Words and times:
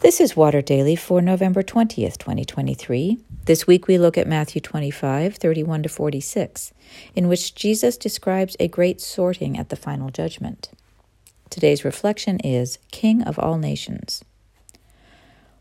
This 0.00 0.20
is 0.20 0.36
Water 0.36 0.60
Daily 0.60 0.96
for 0.96 1.22
November 1.22 1.62
20th, 1.62 2.18
2023. 2.18 3.20
This 3.46 3.66
week 3.66 3.86
we 3.86 3.96
look 3.96 4.18
at 4.18 4.26
Matthew 4.26 4.60
25, 4.60 5.36
31 5.36 5.84
to 5.84 5.88
46, 5.88 6.72
in 7.14 7.28
which 7.28 7.54
Jesus 7.54 7.96
describes 7.96 8.56
a 8.58 8.68
great 8.68 9.00
sorting 9.00 9.56
at 9.56 9.70
the 9.70 9.76
final 9.76 10.10
judgment. 10.10 10.70
Today's 11.48 11.84
reflection 11.84 12.38
is 12.40 12.78
King 12.90 13.22
of 13.22 13.38
All 13.38 13.56
Nations. 13.56 14.22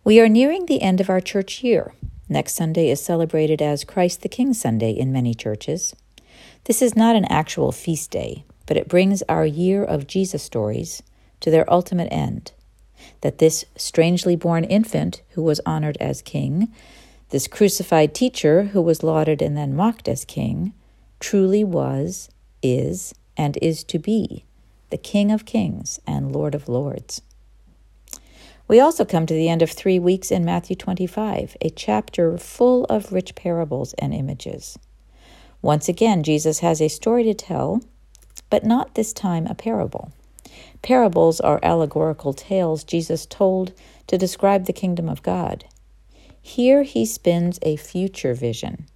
We 0.04 0.20
are 0.20 0.28
nearing 0.28 0.66
the 0.66 0.82
end 0.82 1.00
of 1.00 1.10
our 1.10 1.22
church 1.22 1.64
year. 1.64 1.94
Next 2.28 2.56
Sunday 2.56 2.90
is 2.90 3.02
celebrated 3.02 3.62
as 3.62 3.86
Christ 3.86 4.24
the 4.24 4.30
King 4.30 4.54
Sunday 4.54 4.92
in 4.92 5.14
many 5.14 5.34
churches. 5.34 5.96
This 6.66 6.82
is 6.82 6.96
not 6.96 7.16
an 7.16 7.26
actual 7.26 7.72
feast 7.72 8.12
day, 8.12 8.44
but 8.66 8.78
it 8.78 8.90
brings 8.90 9.22
our 9.30 9.46
year 9.46 9.84
of 9.84 10.08
Jesus 10.08 10.44
stories 10.44 11.04
to 11.40 11.52
their 11.52 11.72
ultimate 11.72 12.12
end 12.12 12.52
that 13.22 13.38
this 13.38 13.66
strangely 13.76 14.36
born 14.36 14.64
infant 14.64 15.22
who 15.32 15.44
was 15.44 15.62
honored 15.66 15.98
as 16.00 16.22
king, 16.22 16.74
this 17.30 17.48
crucified 17.48 18.14
teacher 18.14 18.64
who 18.66 18.82
was 18.82 19.04
lauded 19.04 19.42
and 19.42 19.58
then 19.58 19.76
mocked 19.76 20.08
as 20.08 20.26
king, 20.26 20.74
truly 21.20 21.64
was, 21.64 22.30
is, 22.62 23.14
and 23.38 23.58
is 23.62 23.84
to 23.86 24.00
be 24.00 24.46
the 24.94 24.98
King 24.98 25.32
of 25.32 25.44
kings 25.44 26.00
and 26.06 26.32
Lord 26.32 26.54
of 26.54 26.70
lords. 26.70 27.24
We 28.68 28.80
also 28.80 29.04
come 29.04 29.26
to 29.26 29.34
the 29.34 29.50
end 29.50 29.64
of 29.64 29.72
three 29.72 29.98
weeks 29.98 30.30
in 30.30 30.46
Matthew 30.46 30.76
25, 30.76 31.58
a 31.62 31.72
chapter 31.72 32.38
full 32.38 32.86
of 32.86 33.12
rich 33.12 33.34
parables 33.34 33.94
and 33.94 34.14
images. 34.14 34.78
Once 35.64 35.90
again, 35.90 36.22
Jesus 36.22 36.60
has 36.60 36.80
a 36.80 36.90
story 36.90 37.24
to 37.24 37.34
tell, 37.34 37.82
but 38.52 38.64
not 38.64 38.94
this 38.94 39.14
time 39.14 39.48
a 39.48 39.56
parable. 39.56 40.12
Parables 40.82 41.40
are 41.40 41.60
allegorical 41.64 42.34
tales 42.34 42.84
Jesus 42.84 43.26
told 43.26 43.74
to 44.08 44.18
describe 44.18 44.66
the 44.66 44.74
kingdom 44.74 45.08
of 45.08 45.24
God. 45.24 45.66
Here 46.42 46.84
he 46.84 47.06
spins 47.06 47.60
a 47.62 47.78
future 47.78 48.34
vision 48.34 48.88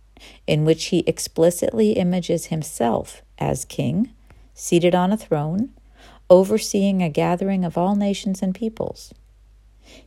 in 0.46 0.66
which 0.66 0.86
he 0.86 1.00
explicitly 1.08 1.92
images 1.92 2.48
himself 2.48 3.22
as 3.38 3.66
king, 3.66 4.12
seated 4.54 4.96
on 4.96 5.12
a 5.12 5.18
throne, 5.18 5.70
overseeing 6.30 7.02
a 7.02 7.10
gathering 7.10 7.64
of 7.64 7.78
all 7.78 7.96
nations 7.96 8.42
and 8.42 8.54
peoples. 8.54 9.14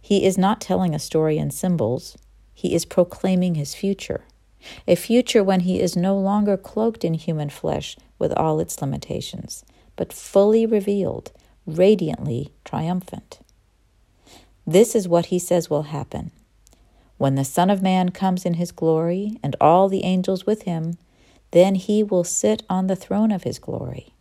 He 0.01 0.25
is 0.25 0.37
not 0.37 0.61
telling 0.61 0.95
a 0.95 0.99
story 0.99 1.39
in 1.39 1.51
symbols, 1.51 2.19
he 2.53 2.75
is 2.75 2.85
proclaiming 2.85 3.55
his 3.55 3.75
future, 3.75 4.25
a 4.87 4.95
future 4.95 5.43
when 5.43 5.61
he 5.61 5.81
is 5.81 5.97
no 5.97 6.19
longer 6.19 6.57
cloaked 6.57 7.05
in 7.05 7.15
human 7.15 7.49
flesh 7.49 7.97
with 8.19 8.33
all 8.35 8.61
its 8.61 8.81
limitations, 8.83 9.65
but 10.01 10.15
fully 10.15 10.65
revealed 10.65 11.31
radiantly 11.67 12.55
triumphant. 12.65 13.39
This 14.67 14.95
is 14.95 15.07
what 15.07 15.27
he 15.27 15.39
says 15.39 15.69
will 15.69 15.83
happen. 15.83 16.31
When 17.19 17.35
the 17.35 17.45
Son 17.45 17.69
of 17.69 17.83
Man 17.83 18.09
comes 18.09 18.47
in 18.47 18.55
his 18.55 18.73
glory, 18.73 19.39
and 19.43 19.55
all 19.61 19.91
the 19.91 20.05
angels 20.05 20.47
with 20.47 20.63
him, 20.63 20.97
then 21.51 21.75
he 21.75 22.03
will 22.03 22.25
sit 22.25 22.63
on 22.71 22.87
the 22.87 22.97
throne 22.97 23.31
of 23.31 23.43
his 23.43 23.59
glory. 23.59 24.15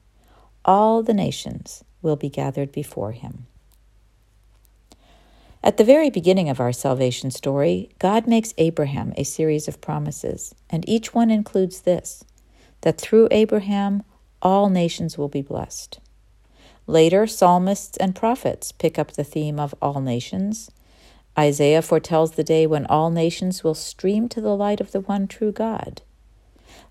All 0.65 1.01
the 1.01 1.13
nations 1.13 1.85
will 2.01 2.17
be 2.17 2.29
gathered 2.29 2.73
before 2.73 3.13
him. 3.13 3.47
At 5.63 5.77
the 5.77 5.85
very 5.85 6.09
beginning 6.09 6.49
of 6.49 6.59
our 6.59 6.73
salvation 6.73 7.31
story, 7.31 7.89
God 7.99 8.27
makes 8.27 8.53
Abraham 8.57 9.13
a 9.15 9.23
series 9.23 9.69
of 9.69 9.79
promises, 9.79 10.53
and 10.69 10.83
each 10.89 11.13
one 11.13 11.31
includes 11.31 11.79
this 11.83 12.25
that 12.81 12.99
through 12.99 13.29
Abraham 13.31 14.03
all 14.41 14.69
nations 14.69 15.17
will 15.17 15.27
be 15.27 15.41
blessed. 15.41 15.99
Later, 16.87 17.27
psalmists 17.27 17.97
and 17.97 18.15
prophets 18.15 18.71
pick 18.71 18.97
up 18.97 19.11
the 19.11 19.23
theme 19.23 19.59
of 19.59 19.75
all 19.81 20.01
nations. 20.01 20.71
Isaiah 21.37 21.81
foretells 21.81 22.31
the 22.31 22.43
day 22.43 22.65
when 22.65 22.85
all 22.87 23.11
nations 23.11 23.63
will 23.63 23.75
stream 23.75 24.27
to 24.29 24.41
the 24.41 24.55
light 24.55 24.81
of 24.81 24.91
the 24.91 25.01
one 25.01 25.27
true 25.27 25.51
God. 25.51 26.01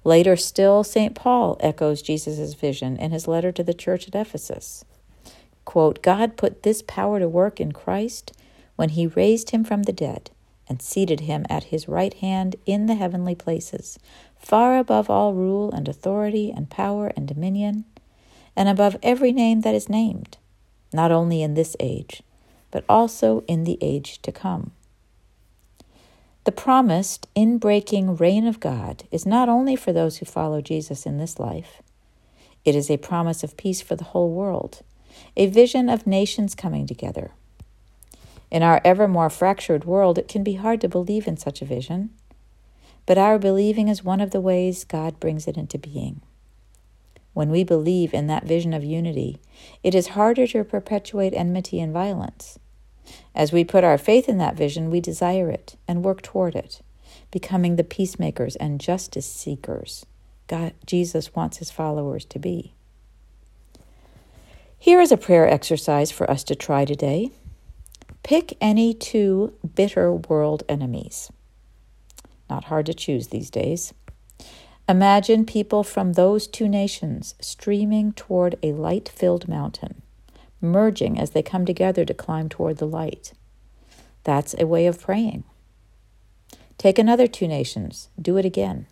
Later 0.04 0.36
still, 0.36 0.84
St. 0.84 1.14
Paul 1.14 1.56
echoes 1.60 2.03
Jesus' 2.03 2.54
vision 2.54 2.97
in 2.97 3.10
his 3.10 3.26
letter 3.26 3.50
to 3.53 3.64
the 3.64 3.75
church 3.75 4.06
at 4.06 4.14
Ephesus. 4.14 4.84
Quote, 5.64 6.03
God 6.03 6.37
put 6.37 6.62
this 6.62 6.82
power 6.82 7.19
to 7.19 7.28
work 7.28 7.60
in 7.60 7.72
Christ 7.72 8.32
when 8.76 8.91
he 8.91 9.06
raised 9.06 9.50
him 9.50 9.64
from 9.64 9.82
the 9.82 9.92
dead 9.92 10.31
and 10.69 10.83
seated 10.83 11.21
him 11.21 11.47
at 11.49 11.65
his 11.65 11.89
right 11.89 12.15
hand 12.15 12.56
in 12.67 12.87
the 12.87 12.95
heavenly 12.95 13.34
places, 13.34 13.99
far 14.37 14.79
above 14.79 15.09
all 15.09 15.34
rule 15.34 15.71
and 15.73 15.89
authority 15.89 16.53
and 16.55 16.71
power 16.71 17.12
and 17.17 17.27
dominion 17.27 17.84
and 18.56 18.69
above 18.69 18.97
every 19.03 19.33
name 19.33 19.61
that 19.61 19.75
is 19.75 19.89
named, 19.89 20.37
not 20.93 21.12
only 21.12 21.43
in 21.43 21.55
this 21.55 21.77
age, 21.79 22.23
but 22.71 22.84
also 22.89 23.45
in 23.47 23.65
the 23.65 23.79
age 23.81 24.21
to 24.23 24.33
come. 24.33 24.73
The 26.45 26.53
promised, 26.53 27.27
in-breaking 27.35 28.17
reign 28.17 28.47
of 28.47 28.59
God 28.59 29.05
is 29.11 29.27
not 29.27 29.49
only 29.49 29.77
for 29.77 29.93
those 29.93 30.17
who 30.17 30.27
follow 30.27 30.61
Jesus 30.61 31.06
in 31.06 31.19
this 31.19 31.39
life, 31.39 31.83
it 32.65 32.75
is 32.75 32.91
a 32.91 32.97
promise 32.97 33.43
of 33.43 33.56
peace 33.56 33.81
for 33.81 33.97
the 33.97 34.05
whole 34.05 34.31
world, 34.31 34.83
a 35.37 35.47
vision 35.47 35.89
of 35.89 36.06
nations 36.06 36.55
coming 36.55 36.87
together. 36.87 37.33
In 38.50 38.62
our 38.62 38.81
ever 38.84 39.06
more 39.06 39.31
fractured 39.31 39.84
world, 39.84 40.19
it 40.19 40.28
can 40.28 40.42
be 40.42 40.54
hard 40.54 40.81
to 40.81 40.88
believe 40.88 41.26
in 41.26 41.36
such 41.36 41.60
a 41.60 41.66
vision, 41.66 42.10
but 43.06 43.19
our 43.19 43.38
believing 43.38 43.88
is 43.88 44.04
one 44.04 44.20
of 44.20 44.31
the 44.31 44.41
ways 44.41 44.84
God 44.84 45.20
brings 45.20 45.47
it 45.47 45.56
into 45.56 45.78
being 45.78 46.22
when 47.38 47.50
we 47.50 47.62
believe 47.62 48.12
in 48.12 48.26
that 48.26 48.42
vision 48.42 48.75
of 48.75 48.82
unity, 48.82 49.38
it 49.84 49.94
is 49.94 50.08
harder 50.08 50.44
to 50.44 50.64
perpetuate 50.64 51.32
enmity 51.32 51.78
and 51.78 51.92
violence. 51.92 52.58
As 53.32 53.53
we 53.53 53.62
put 53.62 53.84
our 53.84 53.97
faith 53.97 54.28
in 54.28 54.38
that 54.38 54.56
vision, 54.56 54.91
we 54.91 54.98
desire 54.98 55.48
it 55.48 55.76
and 55.87 56.03
work 56.03 56.20
toward 56.20 56.56
it, 56.56 56.82
becoming 57.31 57.76
the 57.76 57.84
peacemakers 57.84 58.56
and 58.56 58.81
justice 58.81 59.32
seekers 59.32 60.04
God, 60.48 60.75
Jesus 60.84 61.37
wants 61.37 61.58
his 61.58 61.70
followers 61.70 62.25
to 62.25 62.41
be. 62.41 62.72
Here 64.76 65.00
is 65.00 65.12
a 65.12 65.16
prayer 65.16 65.48
exercise 65.48 66.10
for 66.10 66.28
us 66.28 66.42
to 66.42 66.56
try 66.56 66.84
today. 66.84 67.31
Pick 68.28 68.59
any 68.61 68.93
two 68.93 69.55
bitter 69.75 70.12
world 70.12 70.62
enemies. 70.69 71.33
Not 72.50 72.65
hard 72.65 72.84
to 72.84 72.93
choose 72.93 73.28
these 73.28 73.49
days. 73.49 73.94
Imagine 74.87 75.47
people 75.47 75.83
from 75.83 76.12
those 76.12 76.47
two 76.47 76.69
nations 76.69 77.34
streaming 77.41 78.12
toward 78.12 78.56
a 78.62 78.72
light 78.72 79.09
filled 79.09 79.49
mountain, 79.49 80.03
merging 80.61 81.19
as 81.19 81.31
they 81.31 81.43
come 81.43 81.65
together 81.65 82.05
to 82.05 82.12
climb 82.12 82.50
toward 82.50 82.77
the 82.77 82.87
light. 82.87 83.33
That's 84.25 84.55
a 84.59 84.67
way 84.67 84.87
of 84.87 85.00
praying. 85.00 85.44
Take 86.77 86.99
another 86.99 87.28
two 87.28 87.49
nations, 87.49 88.11
do 88.21 88.37
it 88.37 88.44
again. 88.44 88.84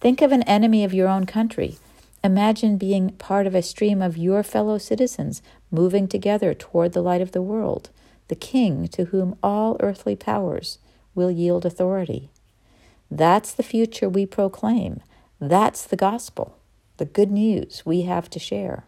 Think 0.00 0.20
of 0.20 0.32
an 0.32 0.42
enemy 0.42 0.82
of 0.82 0.92
your 0.92 1.06
own 1.06 1.26
country. 1.26 1.78
Imagine 2.24 2.76
being 2.76 3.10
part 3.18 3.46
of 3.46 3.54
a 3.54 3.62
stream 3.62 4.02
of 4.02 4.16
your 4.16 4.42
fellow 4.42 4.78
citizens 4.78 5.42
moving 5.70 6.08
together 6.08 6.54
toward 6.54 6.92
the 6.92 7.02
light 7.02 7.20
of 7.20 7.30
the 7.30 7.40
world, 7.40 7.90
the 8.28 8.36
King 8.36 8.88
to 8.88 9.06
whom 9.06 9.36
all 9.42 9.76
earthly 9.80 10.16
powers 10.16 10.78
will 11.14 11.30
yield 11.30 11.66
authority. 11.66 12.30
That's 13.10 13.52
the 13.52 13.62
future 13.62 14.08
we 14.08 14.26
proclaim 14.26 15.00
that's 15.40 15.84
the 15.84 15.96
gospel, 15.96 16.58
the 16.96 17.04
good 17.04 17.30
news 17.30 17.84
we 17.86 18.02
have 18.02 18.28
to 18.30 18.40
share. 18.40 18.86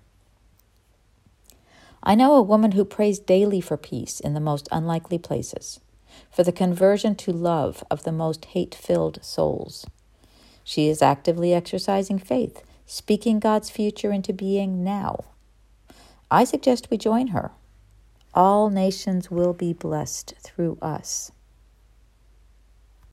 I 2.02 2.16
know 2.16 2.34
a 2.34 2.42
woman 2.42 2.72
who 2.72 2.84
prays 2.84 3.20
daily 3.20 3.60
for 3.60 3.76
peace 3.76 4.18
in 4.18 4.34
the 4.34 4.40
most 4.40 4.68
unlikely 4.72 5.18
places, 5.18 5.78
for 6.28 6.42
the 6.42 6.50
conversion 6.50 7.14
to 7.16 7.30
love 7.30 7.84
of 7.88 8.02
the 8.02 8.10
most 8.10 8.46
hate 8.46 8.74
filled 8.74 9.24
souls. 9.24 9.86
She 10.64 10.88
is 10.88 11.02
actively 11.02 11.54
exercising 11.54 12.18
faith, 12.18 12.64
speaking 12.84 13.38
God's 13.38 13.70
future 13.70 14.10
into 14.10 14.32
being 14.32 14.82
now. 14.82 15.24
I 16.32 16.42
suggest 16.42 16.90
we 16.90 16.98
join 16.98 17.28
her. 17.28 17.52
All 18.34 18.70
nations 18.70 19.30
will 19.30 19.52
be 19.52 19.72
blessed 19.72 20.34
through 20.40 20.78
us. 20.80 21.32